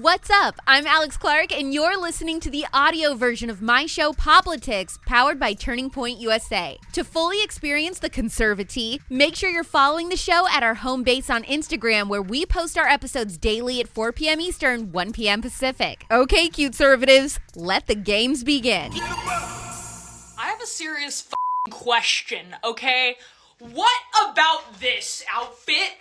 What's 0.00 0.30
up? 0.30 0.58
I'm 0.66 0.86
Alex 0.86 1.18
Clark, 1.18 1.52
and 1.52 1.74
you're 1.74 2.00
listening 2.00 2.40
to 2.40 2.48
the 2.48 2.64
audio 2.72 3.12
version 3.12 3.50
of 3.50 3.60
my 3.60 3.84
show, 3.84 4.14
Poplitics, 4.14 4.98
powered 5.04 5.38
by 5.38 5.52
Turning 5.52 5.90
Point 5.90 6.18
USA. 6.18 6.78
To 6.94 7.04
fully 7.04 7.42
experience 7.42 7.98
the 7.98 8.08
conservative, 8.08 9.04
make 9.10 9.36
sure 9.36 9.50
you're 9.50 9.62
following 9.62 10.08
the 10.08 10.16
show 10.16 10.48
at 10.48 10.62
our 10.62 10.72
home 10.72 11.02
base 11.02 11.28
on 11.28 11.42
Instagram, 11.42 12.08
where 12.08 12.22
we 12.22 12.46
post 12.46 12.78
our 12.78 12.88
episodes 12.88 13.36
daily 13.36 13.78
at 13.78 13.88
4 13.88 14.12
p.m. 14.12 14.40
Eastern, 14.40 14.90
1 14.90 15.12
p.m. 15.12 15.42
Pacific. 15.42 16.06
Okay, 16.10 16.48
cute 16.48 16.72
conservatives, 16.72 17.38
let 17.54 17.86
the 17.86 17.94
games 17.94 18.42
begin. 18.42 18.92
I 18.94 20.46
have 20.46 20.62
a 20.62 20.66
serious 20.66 21.28
question, 21.68 22.56
okay? 22.64 23.16
What 23.58 24.00
about 24.18 24.80
this 24.80 25.22
outfit 25.30 25.98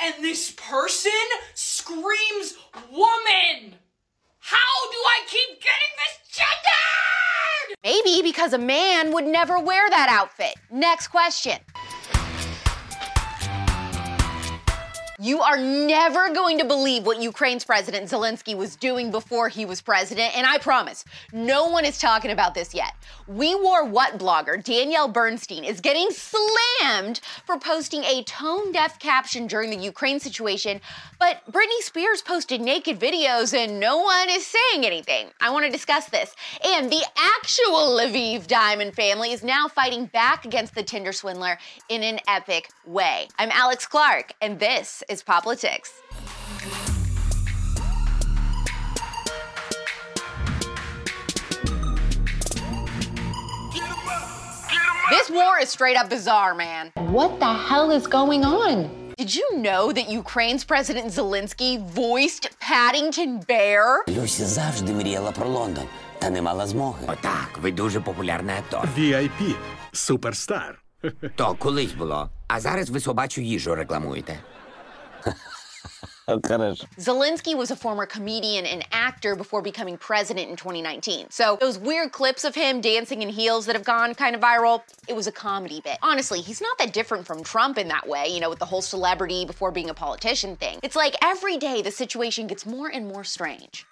and 0.00 0.14
this 0.24 0.50
person 0.52 1.12
screams 1.90 2.54
woman? 2.90 3.74
How 4.38 4.90
do 4.90 4.98
I 4.98 5.20
keep 5.26 5.60
getting 5.60 5.92
this 5.96 6.36
gendered? 6.36 7.78
Maybe 7.82 8.22
because 8.22 8.52
a 8.52 8.58
man 8.58 9.12
would 9.12 9.26
never 9.26 9.58
wear 9.58 9.88
that 9.90 10.08
outfit. 10.10 10.54
Next 10.70 11.08
question. 11.08 11.58
You 15.22 15.42
are 15.42 15.58
never 15.58 16.32
going 16.32 16.56
to 16.60 16.64
believe 16.64 17.04
what 17.04 17.20
Ukraine's 17.20 17.62
President 17.62 18.08
Zelensky 18.08 18.56
was 18.56 18.74
doing 18.74 19.10
before 19.10 19.50
he 19.50 19.66
was 19.66 19.82
president, 19.82 20.34
and 20.34 20.46
I 20.46 20.56
promise, 20.56 21.04
no 21.30 21.66
one 21.66 21.84
is 21.84 21.98
talking 21.98 22.30
about 22.30 22.54
this 22.54 22.72
yet. 22.72 22.94
We 23.26 23.54
Wore 23.54 23.84
What 23.84 24.18
blogger 24.18 24.64
Danielle 24.64 25.08
Bernstein 25.08 25.62
is 25.62 25.82
getting 25.82 26.08
slammed 26.10 27.20
for 27.44 27.58
posting 27.58 28.02
a 28.04 28.24
tone 28.24 28.72
deaf 28.72 28.98
caption 28.98 29.46
during 29.46 29.68
the 29.68 29.76
Ukraine 29.76 30.20
situation, 30.20 30.80
but 31.18 31.42
Britney 31.52 31.82
Spears 31.82 32.22
posted 32.22 32.62
naked 32.62 32.98
videos 32.98 33.52
and 33.52 33.78
no 33.78 33.98
one 33.98 34.30
is 34.30 34.46
saying 34.46 34.86
anything. 34.86 35.26
I 35.38 35.50
want 35.50 35.66
to 35.66 35.70
discuss 35.70 36.06
this. 36.06 36.34
And 36.66 36.90
the 36.90 37.04
actual 37.36 37.90
Leviev 37.90 38.46
Diamond 38.46 38.94
family 38.94 39.32
is 39.32 39.44
now 39.44 39.68
fighting 39.68 40.06
back 40.06 40.46
against 40.46 40.74
the 40.74 40.82
Tinder 40.82 41.12
swindler 41.12 41.58
in 41.90 42.02
an 42.02 42.20
epic 42.26 42.70
way. 42.86 43.28
I'm 43.38 43.50
Alex 43.52 43.86
Clark, 43.86 44.32
and 44.40 44.58
this 44.58 45.02
is 45.10 45.22
Poplitics. 45.24 45.90
This 55.10 55.28
war 55.28 55.58
is 55.60 55.68
straight 55.68 55.96
up 55.96 56.08
bizarre, 56.08 56.54
man. 56.54 56.92
What 56.94 57.40
the 57.40 57.52
hell 57.52 57.90
is 57.90 58.06
going 58.06 58.44
on? 58.44 58.76
Did 59.18 59.34
you 59.34 59.46
know 59.56 59.92
that 59.92 60.08
Ukraine's 60.08 60.64
President 60.64 61.08
Zelensky 61.10 61.72
voiced 62.02 62.44
Paddington 62.60 63.44
Bear? 63.48 64.04
Люся 64.08 64.46
завжди 64.46 64.92
мріяла 64.92 65.30
про 65.32 65.48
Лондон, 65.48 65.84
та 66.18 66.30
не 66.30 66.42
мала 66.42 66.66
змоги. 66.66 67.04
Отак, 67.08 67.58
ви 67.62 67.72
дуже 67.72 68.00
популярний 68.00 68.56
актор. 68.56 68.88
VIP. 68.98 69.54
Суперстар. 69.92 70.82
То 71.36 71.54
колись 71.58 71.92
було. 71.92 72.30
А 72.48 72.60
зараз 72.60 72.90
ви 72.90 73.00
собачу 73.00 73.40
їжу 73.40 73.74
рекламуєте. 73.74 74.38
Хорошо. 76.27 76.87
Zelensky 76.97 77.55
was 77.55 77.69
a 77.69 77.75
former 77.75 78.05
comedian 78.05 78.65
and 78.65 78.83
actor 78.91 79.35
before 79.35 79.61
becoming 79.61 79.97
president 79.97 80.49
in 80.49 80.55
2019. 80.55 81.29
So 81.29 81.57
those 81.61 81.77
weird 81.77 82.11
clips 82.11 82.43
of 82.43 82.55
him 82.55 82.81
dancing 82.81 83.21
in 83.21 83.29
heels 83.29 83.67
that 83.67 83.75
have 83.75 83.85
gone 83.85 84.15
kind 84.15 84.35
of 84.35 84.41
viral, 84.41 84.81
it 85.07 85.15
was 85.15 85.27
a 85.27 85.31
comedy 85.31 85.81
bit. 85.81 85.99
Honestly, 86.01 86.41
he's 86.41 86.61
not 86.61 86.77
that 86.79 86.93
different 86.93 87.27
from 87.27 87.43
Trump 87.43 87.77
in 87.77 87.87
that 87.89 88.07
way, 88.07 88.27
you 88.27 88.39
know, 88.39 88.49
with 88.49 88.59
the 88.59 88.65
whole 88.65 88.81
celebrity 88.81 89.45
before 89.45 89.71
being 89.71 89.89
a 89.89 89.93
politician 89.93 90.55
thing. 90.55 90.79
It's 90.81 90.95
like 90.95 91.15
every 91.21 91.57
day 91.57 91.83
the 91.83 91.91
situation 91.91 92.47
gets 92.47 92.65
more 92.65 92.89
and 92.89 93.07
more 93.07 93.23
strange. 93.23 93.85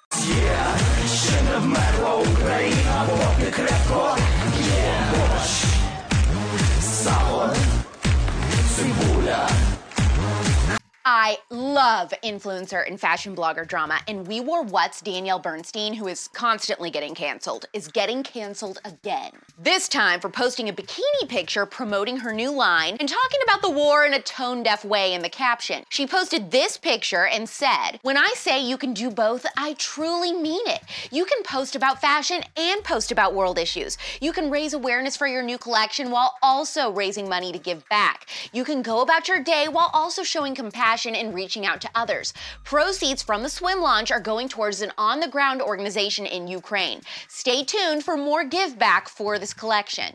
I 11.29 11.37
love 11.51 12.15
influencer 12.25 12.89
and 12.89 12.99
fashion 12.99 13.37
blogger 13.37 13.69
drama, 13.69 14.01
and 14.09 14.27
We 14.27 14.41
Wore 14.41 14.63
What's 14.63 15.03
Danielle 15.03 15.39
Bernstein, 15.39 15.93
who 15.93 16.09
is 16.09 16.27
constantly 16.29 16.89
getting 16.89 17.15
canceled, 17.15 17.67
is 17.75 17.87
getting 17.89 18.23
canceled 18.23 18.79
again. 18.83 19.33
This 19.59 19.91
time 19.91 20.21
for 20.21 20.31
posting 20.31 20.71
a 20.71 20.73
bikini 20.73 21.29
picture 21.29 21.67
promoting 21.67 22.17
her 22.17 22.33
new 22.33 22.51
line 22.51 22.97
and 22.99 23.07
talking 23.07 23.41
about 23.45 23.61
the 23.61 23.69
war 23.71 24.07
in 24.07 24.15
a 24.15 24.23
tone 24.23 24.63
deaf 24.63 24.87
way 24.87 25.13
in 25.13 25.21
the 25.21 25.29
caption. 25.29 25.85
She 25.91 26.07
posted 26.07 26.51
this 26.51 26.79
picture 26.79 27.27
and 27.27 27.47
said, 27.47 27.99
When 28.01 28.17
I 28.17 28.33
say 28.35 28.65
you 28.65 28.79
can 28.79 28.95
do 28.95 29.11
both, 29.11 29.45
I 29.55 29.75
truly 29.75 30.33
mean 30.33 30.67
it. 30.67 30.81
You 31.11 31.27
can 31.27 31.43
post 31.43 31.77
about 31.77 32.01
fashion 32.01 32.41
and 32.57 32.83
post 32.83 33.13
about 33.13 33.35
world 33.35 33.59
issues. 33.59 33.99
You 34.23 34.33
can 34.33 34.49
raise 34.49 34.73
awareness 34.73 35.19
for 35.19 35.27
your 35.27 35.43
new 35.43 35.59
collection 35.59 36.11
while 36.11 36.37
also 36.43 36.91
raising 36.91 37.29
money 37.29 37.53
to 37.53 37.59
give 37.59 37.87
back. 37.91 38.31
You 38.55 38.65
can 38.65 38.81
go 38.81 39.03
about 39.03 39.29
your 39.29 39.45
day 39.45 39.67
while 39.69 39.91
also 39.93 40.23
showing 40.23 40.55
compassion 40.55 41.17
and 41.19 41.35
reaching 41.35 41.67
out 41.67 41.81
to 41.83 41.91
others. 41.95 42.33
Proceeds 42.65 43.23
from 43.23 43.43
the 43.43 43.49
swim 43.49 43.81
launch 43.81 44.11
are 44.11 44.21
going 44.21 44.49
towards 44.49 44.81
an 44.83 44.93
on 44.97 45.21
the 45.21 45.29
ground 45.29 45.61
organization 45.61 46.27
in 46.27 46.49
Ukraine. 46.49 47.01
Stay 47.29 47.65
tuned 47.65 48.05
for 48.05 48.17
more 48.17 48.45
give 48.45 48.79
back 48.79 49.09
for 49.09 49.39
this 49.39 49.53
collection. 49.53 50.15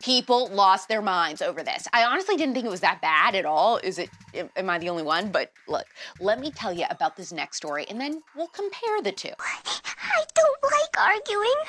People 0.00 0.46
lost 0.52 0.88
their 0.88 1.02
minds 1.02 1.42
over 1.42 1.64
this. 1.64 1.88
I 1.92 2.04
honestly 2.04 2.36
didn't 2.36 2.54
think 2.54 2.64
it 2.64 2.70
was 2.70 2.80
that 2.80 3.00
bad 3.00 3.34
at 3.34 3.44
all. 3.44 3.78
Is 3.78 3.98
it, 3.98 4.08
am 4.54 4.70
I 4.70 4.78
the 4.78 4.88
only 4.88 5.02
one? 5.02 5.32
But 5.32 5.50
look, 5.66 5.86
let 6.20 6.38
me 6.38 6.52
tell 6.52 6.72
you 6.72 6.84
about 6.90 7.16
this 7.16 7.32
next 7.32 7.56
story 7.56 7.86
and 7.88 8.00
then 8.00 8.22
we'll 8.36 8.46
compare 8.46 9.02
the 9.02 9.10
two. 9.10 9.32
I 9.40 10.24
don't 10.34 10.62
like 10.62 10.96
arguing. 10.96 11.60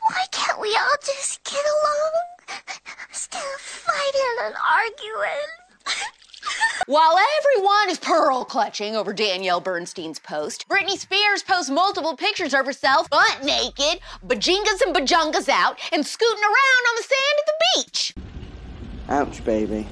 Why 0.00 0.24
can't 0.32 0.60
we 0.60 0.68
all 0.68 0.96
just 1.04 1.44
get 1.44 1.62
along? 1.62 2.31
Instead 3.32 3.54
of 3.54 3.60
fighting 3.60 4.36
and 4.44 4.54
arguing. 4.70 5.46
While 6.86 7.16
everyone 7.38 7.90
is 7.90 7.98
pearl 7.98 8.44
clutching 8.44 8.94
over 8.94 9.12
Danielle 9.14 9.60
Bernstein's 9.60 10.18
post, 10.18 10.68
Britney 10.68 10.98
Spears 10.98 11.42
posts 11.42 11.70
multiple 11.70 12.14
pictures 12.14 12.52
of 12.52 12.66
herself 12.66 13.08
butt 13.08 13.42
naked, 13.42 14.00
bajingas 14.26 14.82
and 14.84 14.94
bajungas 14.94 15.48
out, 15.48 15.78
and 15.92 16.04
scooting 16.04 16.42
around 16.42 16.82
on 16.88 16.96
the 16.96 17.02
sand 17.02 17.38
at 17.38 17.46
the 17.46 17.54
beach. 17.74 18.14
Ouch, 19.08 19.44
baby. 19.44 19.86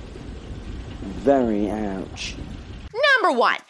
Very 1.00 1.70
ouch. 1.70 2.34
Number 3.22 3.38
one, 3.38 3.56
catch 3.56 3.69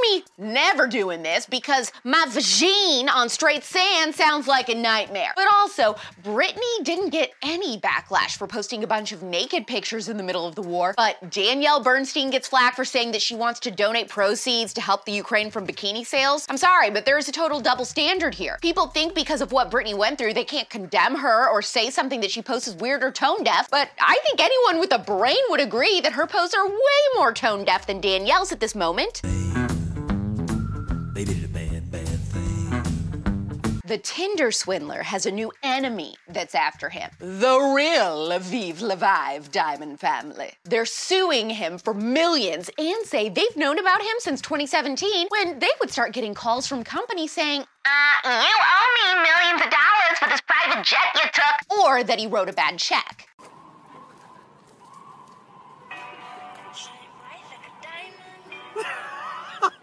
me 0.00 0.24
never 0.36 0.86
doing 0.86 1.22
this 1.22 1.46
because 1.46 1.92
my 2.04 2.24
vagine 2.28 3.08
on 3.08 3.28
straight 3.28 3.64
sand 3.64 4.14
sounds 4.14 4.46
like 4.46 4.68
a 4.68 4.74
nightmare. 4.74 5.32
But 5.36 5.46
also, 5.52 5.96
Britney 6.22 6.84
didn't 6.84 7.10
get 7.10 7.32
any 7.42 7.78
backlash 7.78 8.36
for 8.36 8.46
posting 8.46 8.84
a 8.84 8.86
bunch 8.86 9.12
of 9.12 9.22
naked 9.22 9.66
pictures 9.66 10.08
in 10.08 10.16
the 10.16 10.22
middle 10.22 10.46
of 10.46 10.54
the 10.54 10.62
war, 10.62 10.94
but 10.96 11.30
Danielle 11.30 11.82
Bernstein 11.82 12.30
gets 12.30 12.48
flack 12.48 12.76
for 12.76 12.84
saying 12.84 13.12
that 13.12 13.22
she 13.22 13.34
wants 13.34 13.60
to 13.60 13.70
donate 13.70 14.08
proceeds 14.08 14.72
to 14.74 14.80
help 14.80 15.04
the 15.04 15.12
Ukraine 15.12 15.50
from 15.50 15.66
bikini 15.66 16.06
sales. 16.06 16.46
I'm 16.48 16.56
sorry, 16.56 16.90
but 16.90 17.04
there 17.04 17.18
is 17.18 17.28
a 17.28 17.32
total 17.32 17.60
double 17.60 17.84
standard 17.84 18.34
here. 18.34 18.58
People 18.62 18.88
think 18.88 19.14
because 19.14 19.40
of 19.40 19.52
what 19.52 19.70
Britney 19.70 19.96
went 19.96 20.18
through, 20.18 20.34
they 20.34 20.44
can't 20.44 20.68
condemn 20.70 21.16
her 21.16 21.48
or 21.48 21.62
say 21.62 21.90
something 21.90 22.20
that 22.20 22.30
she 22.30 22.42
posts 22.42 22.68
is 22.68 22.74
weird 22.76 23.02
or 23.02 23.10
tone 23.10 23.42
deaf, 23.44 23.70
but 23.70 23.90
I 24.00 24.18
think 24.26 24.40
anyone 24.40 24.80
with 24.80 24.92
a 24.92 24.98
brain 24.98 25.36
would 25.50 25.60
agree 25.60 26.00
that 26.00 26.12
her 26.12 26.26
posts 26.26 26.54
are 26.54 26.66
way 26.66 27.02
more 27.16 27.32
tone 27.32 27.64
deaf 27.64 27.86
than 27.86 28.00
Danielle's 28.00 28.52
at 28.52 28.60
this 28.60 28.74
moment. 28.74 29.22
They 31.18 31.24
did 31.24 31.44
a 31.44 31.48
bad, 31.48 31.90
bad 31.90 32.06
thing. 32.06 33.80
The 33.84 33.98
Tinder 33.98 34.52
swindler 34.52 35.02
has 35.02 35.26
a 35.26 35.32
new 35.32 35.50
enemy 35.64 36.14
that's 36.28 36.54
after 36.54 36.90
him. 36.90 37.10
The 37.18 37.58
real 37.74 38.28
Lviv 38.28 38.76
Leviev 38.76 39.50
Diamond 39.50 39.98
family. 39.98 40.52
They're 40.62 40.86
suing 40.86 41.50
him 41.50 41.78
for 41.78 41.92
millions 41.92 42.70
and 42.78 43.04
say 43.04 43.28
they've 43.28 43.56
known 43.56 43.80
about 43.80 44.00
him 44.00 44.14
since 44.20 44.40
2017 44.42 45.26
when 45.30 45.58
they 45.58 45.70
would 45.80 45.90
start 45.90 46.12
getting 46.12 46.34
calls 46.34 46.68
from 46.68 46.84
companies 46.84 47.32
saying, 47.32 47.62
Uh, 47.84 48.22
you 48.24 48.30
owe 48.30 49.16
me 49.16 49.20
millions 49.20 49.60
of 49.60 49.72
dollars 49.72 50.18
for 50.20 50.28
this 50.28 50.40
private 50.42 50.84
jet 50.84 51.00
you 51.16 51.22
took. 51.32 51.80
or 51.80 52.04
that 52.04 52.20
he 52.20 52.28
wrote 52.28 52.48
a 52.48 52.52
bad 52.52 52.78
check. 52.78 53.26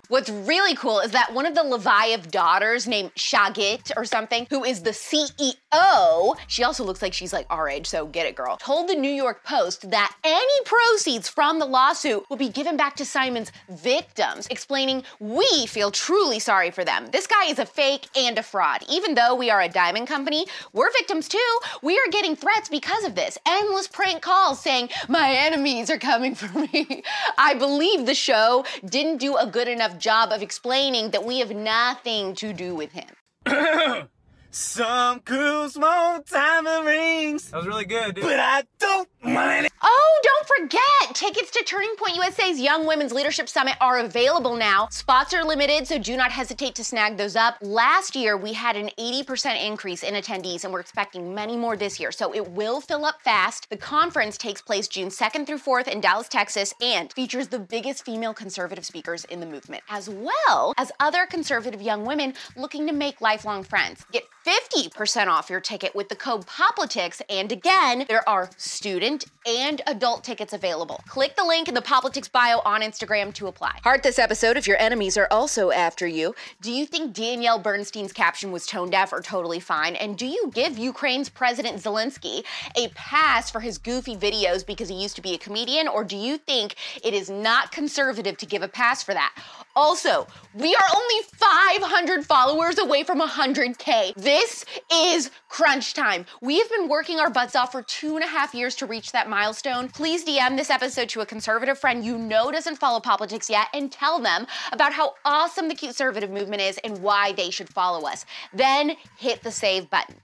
What's 0.08 0.30
really 0.30 0.76
cool 0.76 1.00
is 1.00 1.12
that 1.12 1.34
one 1.34 1.48
of 1.48 1.56
the 1.56 1.64
Leviev 1.64 2.30
daughters, 2.30 2.88
named 2.88 3.14
Shagit 3.16 3.92
or 3.98 4.06
something, 4.06 4.46
who 4.52 4.64
is 4.64 4.84
the 4.84 4.92
CEO, 4.92 6.36
she 6.48 6.64
also 6.64 6.84
looks 6.84 7.02
like 7.02 7.14
she's 7.14 7.34
like 7.34 7.48
our 7.50 7.68
age, 7.68 7.88
so 7.88 8.06
get 8.06 8.28
it, 8.28 8.36
girl, 8.36 8.58
told 8.58 8.88
the 8.88 8.96
New 8.96 9.10
York 9.10 9.44
Post 9.44 9.90
that 9.90 10.16
any 10.24 10.64
proceeds 10.64 11.28
from 11.28 11.58
the 11.58 11.66
lawsuit 11.66 12.24
will 12.30 12.38
be 12.38 12.50
given 12.50 12.78
back 12.78 12.96
to 12.98 13.06
Simon's 13.06 13.52
victims, 13.70 14.48
explaining, 14.52 15.04
We 15.20 15.66
feel 15.68 15.90
truly 15.90 16.38
sorry 16.40 16.70
for 16.70 16.86
them. 16.86 17.08
This 17.12 17.26
guy 17.26 17.46
is 17.50 17.58
a 17.58 17.66
fake 17.66 18.08
and 18.16 18.38
a 18.38 18.44
fraud. 18.44 18.84
Even 18.88 19.16
though 19.16 19.34
we 19.34 19.50
are 19.50 19.62
a 19.62 19.70
diamond 19.70 20.08
company, 20.08 20.46
we're 20.72 20.92
victims 20.92 21.28
too. 21.28 21.60
We 21.82 21.98
are 21.98 22.12
getting 22.12 22.36
threats 22.36 22.70
because 22.70 23.06
of 23.06 23.16
this. 23.16 23.40
Endless 23.48 23.88
prank 23.88 24.22
calls 24.22 24.62
saying, 24.62 24.90
My 25.10 25.32
enemies 25.32 25.90
are 25.90 25.98
coming 25.98 26.36
for 26.36 26.58
me. 26.60 27.04
I 27.40 27.56
believe 27.56 28.06
the 28.06 28.14
show 28.14 28.66
didn't 28.86 29.18
do 29.18 29.36
a 29.36 29.48
good 29.48 29.68
enough 29.68 29.95
job 29.96 30.32
of 30.32 30.42
explaining 30.42 31.12
that 31.12 31.24
we 31.24 31.40
have 31.40 31.52
nothing 31.52 32.36
to 32.36 32.54
do 32.54 32.76
with 32.76 32.92
him. 32.92 33.10
Some 34.52 35.20
girls 35.20 35.78
want 35.78 36.28
diamond 36.28 36.86
rings. 36.86 37.52
That 37.52 37.58
was 37.58 37.68
really 37.68 37.86
good, 37.86 38.16
dude. 38.16 38.24
But 38.24 38.40
I 38.40 38.64
don't 38.80 39.10
mind 39.22 39.66
it. 39.66 39.72
Oh, 39.82 40.20
don't 40.24 40.48
forget! 40.48 41.05
Tickets 41.16 41.50
to 41.52 41.64
Turning 41.64 41.96
Point 41.96 42.18
USA's 42.18 42.60
Young 42.60 42.86
Women's 42.86 43.14
Leadership 43.14 43.48
Summit 43.48 43.76
are 43.80 44.00
available 44.00 44.58
now. 44.58 44.90
Spots 44.90 45.34
are 45.34 45.46
limited, 45.46 45.88
so 45.88 45.98
do 45.98 46.18
not 46.18 46.30
hesitate 46.30 46.76
to 46.76 46.84
snag 46.84 47.16
those 47.16 47.38
up. 47.38 47.56
Last 47.62 48.18
year, 48.18 48.36
we 48.36 48.52
had 48.52 48.76
an 48.76 48.90
80% 49.00 49.66
increase 49.66 50.04
in 50.04 50.16
attendees, 50.16 50.66
and 50.66 50.74
we're 50.74 50.82
expecting 50.82 51.34
many 51.34 51.56
more 51.56 51.78
this 51.78 52.02
year, 52.02 52.12
so 52.12 52.36
it 52.36 52.52
will 52.52 52.82
fill 52.82 53.06
up 53.06 53.22
fast. 53.22 53.70
The 53.70 53.78
conference 53.78 54.38
takes 54.38 54.62
place 54.62 54.90
June 54.90 55.08
2nd 55.08 55.48
through 55.48 55.60
4th 55.60 55.88
in 55.88 56.02
Dallas, 56.02 56.28
Texas, 56.28 56.74
and 56.82 57.14
features 57.14 57.48
the 57.48 57.60
biggest 57.60 58.04
female 58.04 58.34
conservative 58.34 58.86
speakers 58.86 59.24
in 59.24 59.40
the 59.40 59.46
movement, 59.46 59.84
as 59.90 60.10
well 60.10 60.74
as 60.78 60.92
other 61.00 61.26
conservative 61.26 61.82
young 61.82 62.06
women 62.06 62.34
looking 62.58 62.86
to 62.88 62.94
make 62.94 63.22
lifelong 63.22 63.64
friends. 63.64 64.06
Get 64.12 64.25
50% 64.46 65.28
off 65.28 65.50
your 65.50 65.60
ticket 65.60 65.96
with 65.96 66.10
the 66.10 66.16
code 66.16 66.46
POPLITICS, 66.46 67.22
and 67.30 67.52
again, 67.52 68.06
there 68.08 68.28
are 68.30 68.50
student 68.58 69.26
and 69.48 69.82
adult 69.88 70.24
tickets 70.24 70.54
available. 70.54 71.02
Click 71.08 71.36
the 71.36 71.44
link 71.44 71.68
in 71.68 71.74
the 71.74 71.82
Poplitics 71.82 72.32
bio 72.32 72.62
on 72.64 72.82
Instagram 72.82 73.34
to 73.34 73.48
apply. 73.48 73.80
Heart 73.84 74.04
this 74.04 74.20
episode 74.20 74.56
if 74.56 74.68
your 74.68 74.78
enemies 74.78 75.18
are 75.18 75.28
also 75.32 75.72
after 75.72 76.06
you. 76.06 76.36
Do 76.62 76.72
you 76.72 76.86
think 76.86 77.14
Danielle 77.14 77.58
Bernstein's 77.58 78.14
caption 78.14 78.52
was 78.52 78.68
tone 78.68 78.92
deaf 78.92 79.12
or 79.12 79.22
totally 79.22 79.60
fine? 79.60 79.96
And 79.96 80.16
do 80.16 80.28
you 80.28 80.52
give 80.54 80.78
Ukraine's 80.78 81.30
President 81.30 81.78
Zelensky 81.78 82.44
a 82.76 82.90
pass 82.90 83.50
for 83.50 83.62
his 83.62 83.80
goofy 83.80 84.16
videos 84.16 84.66
because 84.66 84.90
he 84.90 84.96
used 84.96 85.16
to 85.16 85.22
be 85.22 85.34
a 85.34 85.40
comedian? 85.40 85.88
Or 85.88 86.04
do 86.04 86.18
you 86.18 86.38
think 86.38 86.76
it 87.04 87.16
is 87.16 87.32
not 87.32 87.72
conservative 87.72 88.38
to 88.38 88.46
give 88.46 88.62
a 88.62 88.68
pass 88.68 89.02
for 89.02 89.14
that? 89.14 89.34
Also, 89.76 90.26
we 90.54 90.74
are 90.74 90.96
only 90.96 91.16
500 91.34 92.26
followers 92.26 92.78
away 92.78 93.04
from 93.04 93.20
100K. 93.20 94.14
This 94.16 94.64
is 94.92 95.32
crunch 95.50 95.94
time. 95.94 96.26
We 96.42 96.60
have 96.60 96.70
been 96.70 96.88
working 96.88 97.20
our 97.20 97.30
butts 97.30 97.58
off 97.58 97.74
for 97.74 97.82
two 97.82 98.16
and 98.16 98.24
a 98.24 98.28
half 98.28 98.56
years 98.56 98.76
to 98.76 98.86
reach 98.86 99.12
that 99.12 99.30
milestone. 99.30 99.90
Please 99.90 100.24
DM 100.24 100.56
this 100.56 100.70
episode 100.70 101.10
to 101.10 101.22
a 101.22 101.26
conservative 101.26 101.78
friend 101.78 102.06
you 102.06 102.18
know 102.18 102.52
doesn't 102.52 102.78
follow 102.78 103.02
Poplitics 103.02 103.50
yet 103.50 103.68
and 103.74 103.92
tell 103.92 104.20
them 104.20 104.48
about 104.72 104.94
how 104.94 105.16
awesome 105.26 105.68
the 105.68 105.76
conservative 105.76 106.30
movement 106.30 106.62
is 106.62 106.80
and 106.86 107.00
why 107.00 107.34
they 107.34 107.50
should 107.50 107.70
follow 107.70 108.08
us. 108.08 108.26
Then 108.54 108.96
hit 109.18 109.44
the 109.44 109.52
save 109.52 109.90
button. 109.90 110.16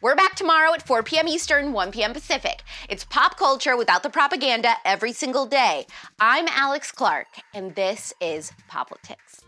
We're 0.00 0.14
back 0.14 0.36
tomorrow 0.36 0.72
at 0.74 0.86
4 0.86 1.02
p.m. 1.02 1.26
Eastern, 1.26 1.72
1 1.72 1.90
p.m. 1.90 2.12
Pacific. 2.12 2.62
It's 2.88 3.04
pop 3.04 3.36
culture 3.36 3.76
without 3.76 4.04
the 4.04 4.10
propaganda 4.10 4.74
every 4.84 5.12
single 5.12 5.44
day. 5.44 5.86
I'm 6.20 6.46
Alex 6.48 6.92
Clark, 6.92 7.26
and 7.52 7.74
this 7.74 8.12
is 8.20 8.52
Poplitics. 8.68 9.42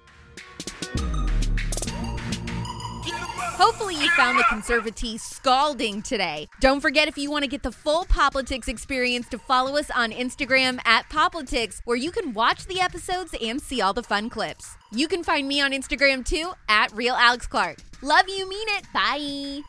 Hopefully, 3.60 3.94
you 3.94 4.08
found 4.16 4.38
the 4.38 4.42
conservatee 4.44 5.20
scalding 5.20 6.02
today. 6.02 6.48
Don't 6.60 6.80
forget, 6.80 7.06
if 7.06 7.16
you 7.16 7.30
want 7.30 7.44
to 7.44 7.48
get 7.48 7.62
the 7.62 7.70
full 7.70 8.04
Poplitics 8.06 8.66
experience, 8.66 9.28
to 9.28 9.38
follow 9.38 9.76
us 9.76 9.88
on 9.94 10.10
Instagram 10.10 10.80
at 10.84 11.08
Poplitics, 11.10 11.80
where 11.84 11.96
you 11.96 12.10
can 12.10 12.32
watch 12.32 12.66
the 12.66 12.80
episodes 12.80 13.36
and 13.40 13.60
see 13.62 13.80
all 13.80 13.92
the 13.92 14.02
fun 14.02 14.28
clips. 14.28 14.76
You 14.90 15.06
can 15.06 15.22
find 15.22 15.46
me 15.46 15.60
on 15.60 15.70
Instagram 15.70 16.24
too 16.24 16.50
at 16.68 16.90
Real 16.92 17.14
Alex 17.14 17.46
Clark. 17.46 17.78
Love 18.02 18.28
you, 18.28 18.48
mean 18.48 18.66
it. 18.70 18.84
Bye. 18.92 19.58